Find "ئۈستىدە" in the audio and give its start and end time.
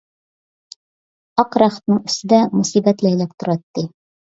2.03-2.43